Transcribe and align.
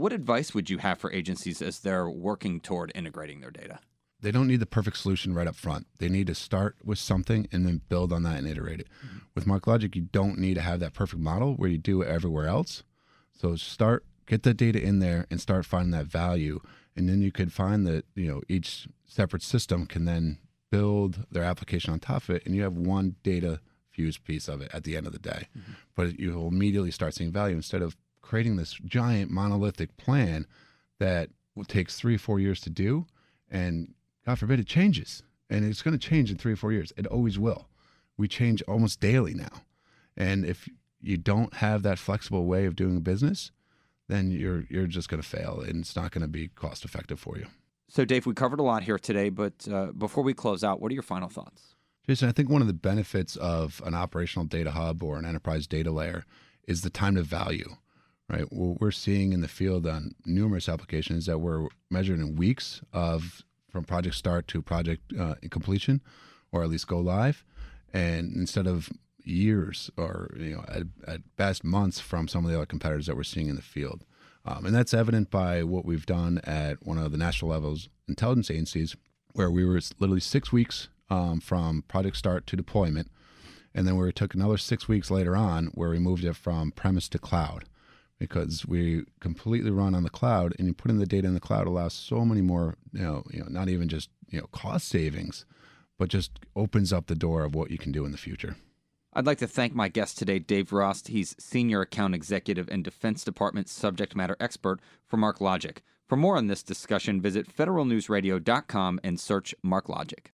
what 0.00 0.12
advice 0.12 0.54
would 0.54 0.70
you 0.70 0.78
have 0.78 0.98
for 0.98 1.12
agencies 1.12 1.60
as 1.62 1.80
they're 1.80 2.08
working 2.08 2.60
toward 2.60 2.90
integrating 2.94 3.40
their 3.40 3.50
data? 3.50 3.78
They 4.22 4.30
don't 4.30 4.48
need 4.48 4.60
the 4.60 4.66
perfect 4.66 4.98
solution 4.98 5.34
right 5.34 5.46
up 5.46 5.56
front. 5.56 5.86
They 5.98 6.08
need 6.08 6.26
to 6.26 6.34
start 6.34 6.76
with 6.84 6.98
something 6.98 7.48
and 7.52 7.66
then 7.66 7.80
build 7.88 8.12
on 8.12 8.22
that 8.24 8.38
and 8.38 8.46
iterate 8.46 8.80
it. 8.80 8.88
Mm-hmm. 9.06 9.18
With 9.34 9.46
MarkLogic, 9.46 9.94
you 9.94 10.02
don't 10.02 10.38
need 10.38 10.54
to 10.54 10.60
have 10.60 10.80
that 10.80 10.92
perfect 10.92 11.22
model 11.22 11.54
where 11.54 11.70
you 11.70 11.78
do 11.78 12.02
it 12.02 12.08
everywhere 12.08 12.46
else. 12.46 12.82
So 13.32 13.56
start, 13.56 14.04
get 14.26 14.42
the 14.42 14.52
data 14.52 14.82
in 14.82 14.98
there 14.98 15.26
and 15.30 15.40
start 15.40 15.64
finding 15.64 15.92
that 15.92 16.06
value. 16.06 16.60
And 16.94 17.08
then 17.08 17.22
you 17.22 17.32
could 17.32 17.52
find 17.52 17.86
that, 17.86 18.04
you 18.14 18.28
know, 18.30 18.42
each 18.48 18.88
separate 19.06 19.42
system 19.42 19.86
can 19.86 20.04
then 20.04 20.38
build 20.70 21.24
their 21.30 21.44
application 21.44 21.92
on 21.92 22.00
top 22.00 22.24
of 22.24 22.36
it. 22.36 22.42
And 22.44 22.54
you 22.54 22.62
have 22.62 22.74
one 22.74 23.16
data 23.22 23.60
fuse 23.88 24.18
piece 24.18 24.48
of 24.48 24.60
it 24.60 24.70
at 24.74 24.84
the 24.84 24.96
end 24.96 25.06
of 25.06 25.12
the 25.12 25.18
day. 25.18 25.48
Mm-hmm. 25.56 25.72
But 25.94 26.18
you 26.18 26.32
will 26.32 26.48
immediately 26.48 26.90
start 26.90 27.14
seeing 27.14 27.32
value 27.32 27.56
instead 27.56 27.80
of 27.80 27.96
creating 28.30 28.54
this 28.54 28.74
giant 28.84 29.28
monolithic 29.28 29.96
plan 29.96 30.46
that 31.00 31.30
takes 31.66 31.96
three 31.96 32.14
or 32.14 32.18
four 32.18 32.38
years 32.38 32.60
to 32.60 32.70
do. 32.70 33.04
And 33.50 33.92
God 34.24 34.38
forbid 34.38 34.60
it 34.60 34.68
changes. 34.68 35.24
And 35.50 35.64
it's 35.64 35.82
going 35.82 35.98
to 35.98 36.08
change 36.08 36.30
in 36.30 36.38
three 36.38 36.52
or 36.52 36.56
four 36.56 36.70
years. 36.70 36.92
It 36.96 37.08
always 37.08 37.40
will. 37.40 37.66
We 38.16 38.28
change 38.28 38.62
almost 38.68 39.00
daily 39.00 39.34
now. 39.34 39.64
And 40.16 40.44
if 40.44 40.68
you 41.00 41.16
don't 41.16 41.54
have 41.54 41.82
that 41.82 41.98
flexible 41.98 42.46
way 42.46 42.66
of 42.66 42.76
doing 42.76 43.00
business, 43.00 43.50
then 44.06 44.30
you're 44.30 44.64
you're 44.70 44.86
just 44.86 45.08
going 45.08 45.20
to 45.20 45.28
fail 45.28 45.60
and 45.60 45.80
it's 45.80 45.96
not 45.96 46.12
going 46.12 46.22
to 46.22 46.28
be 46.28 46.48
cost 46.48 46.84
effective 46.84 47.18
for 47.18 47.36
you. 47.36 47.46
So 47.88 48.04
Dave, 48.04 48.26
we 48.26 48.34
covered 48.34 48.60
a 48.60 48.62
lot 48.62 48.84
here 48.84 48.98
today, 48.98 49.30
but 49.30 49.66
uh, 49.68 49.86
before 49.86 50.22
we 50.22 50.34
close 50.34 50.62
out, 50.62 50.80
what 50.80 50.92
are 50.92 50.94
your 50.94 51.02
final 51.02 51.28
thoughts? 51.28 51.74
Jason, 52.06 52.28
I 52.28 52.32
think 52.32 52.48
one 52.48 52.60
of 52.60 52.68
the 52.68 52.74
benefits 52.74 53.34
of 53.34 53.82
an 53.84 53.94
operational 53.94 54.46
data 54.46 54.70
hub 54.70 55.02
or 55.02 55.18
an 55.18 55.24
enterprise 55.24 55.66
data 55.66 55.90
layer 55.90 56.24
is 56.68 56.82
the 56.82 56.90
time 56.90 57.16
to 57.16 57.22
value. 57.22 57.76
Right, 58.30 58.46
what 58.52 58.80
we're 58.80 58.92
seeing 58.92 59.32
in 59.32 59.40
the 59.40 59.48
field 59.48 59.88
on 59.88 60.14
numerous 60.24 60.68
applications 60.68 61.26
that 61.26 61.38
we're 61.38 61.66
measured 61.90 62.20
in 62.20 62.36
weeks 62.36 62.80
of 62.92 63.42
from 63.68 63.82
project 63.82 64.14
start 64.14 64.46
to 64.48 64.62
project 64.62 65.12
uh, 65.18 65.34
completion, 65.50 66.00
or 66.52 66.62
at 66.62 66.68
least 66.68 66.86
go 66.86 67.00
live, 67.00 67.44
and 67.92 68.32
instead 68.36 68.68
of 68.68 68.88
years 69.24 69.90
or 69.96 70.30
you 70.38 70.54
know 70.54 70.64
at, 70.68 70.82
at 71.08 71.36
best 71.36 71.64
months 71.64 71.98
from 71.98 72.28
some 72.28 72.44
of 72.44 72.50
the 72.52 72.56
other 72.56 72.66
competitors 72.66 73.06
that 73.06 73.16
we're 73.16 73.24
seeing 73.24 73.48
in 73.48 73.56
the 73.56 73.62
field. 73.62 74.04
Um, 74.44 74.64
and 74.64 74.74
that's 74.74 74.94
evident 74.94 75.32
by 75.32 75.64
what 75.64 75.84
we've 75.84 76.06
done 76.06 76.40
at 76.44 76.86
one 76.86 76.98
of 76.98 77.10
the 77.10 77.18
national 77.18 77.50
levels 77.50 77.88
intelligence 78.06 78.48
agencies, 78.48 78.94
where 79.32 79.50
we 79.50 79.64
were 79.64 79.80
literally 79.98 80.20
six 80.20 80.52
weeks 80.52 80.88
um, 81.10 81.40
from 81.40 81.82
project 81.88 82.16
start 82.16 82.46
to 82.46 82.56
deployment. 82.56 83.10
And 83.74 83.88
then 83.88 83.96
we 83.96 84.12
took 84.12 84.34
another 84.34 84.56
six 84.56 84.86
weeks 84.86 85.10
later 85.10 85.34
on 85.34 85.66
where 85.74 85.90
we 85.90 85.98
moved 85.98 86.24
it 86.24 86.36
from 86.36 86.70
premise 86.70 87.08
to 87.08 87.18
cloud 87.18 87.64
because 88.20 88.66
we 88.66 89.02
completely 89.18 89.70
run 89.70 89.94
on 89.94 90.04
the 90.04 90.10
cloud 90.10 90.54
and 90.58 90.68
you 90.68 90.74
put 90.74 90.90
in 90.90 90.98
the 90.98 91.06
data 91.06 91.26
in 91.26 91.34
the 91.34 91.40
cloud 91.40 91.66
allows 91.66 91.94
so 91.94 92.24
many 92.24 92.42
more, 92.42 92.76
you 92.92 93.02
know, 93.02 93.24
you 93.32 93.40
know, 93.40 93.46
not 93.48 93.68
even 93.68 93.88
just, 93.88 94.10
you 94.28 94.38
know, 94.38 94.46
cost 94.52 94.86
savings, 94.86 95.46
but 95.98 96.10
just 96.10 96.38
opens 96.54 96.92
up 96.92 97.06
the 97.06 97.14
door 97.14 97.42
of 97.42 97.54
what 97.54 97.70
you 97.70 97.78
can 97.78 97.90
do 97.90 98.04
in 98.04 98.12
the 98.12 98.18
future. 98.18 98.56
I'd 99.14 99.26
like 99.26 99.38
to 99.38 99.48
thank 99.48 99.74
my 99.74 99.88
guest 99.88 100.18
today, 100.18 100.38
Dave 100.38 100.70
Rost. 100.72 101.08
He's 101.08 101.34
Senior 101.40 101.80
Account 101.80 102.14
Executive 102.14 102.68
and 102.68 102.84
Defense 102.84 103.24
Department 103.24 103.68
Subject 103.68 104.14
Matter 104.14 104.36
Expert 104.38 104.80
for 105.04 105.16
MarkLogic. 105.16 105.78
For 106.06 106.16
more 106.16 106.36
on 106.36 106.46
this 106.46 106.62
discussion, 106.62 107.20
visit 107.20 107.54
federalnewsradio.com 107.56 109.00
and 109.02 109.18
search 109.18 109.54
MarkLogic. 109.64 110.26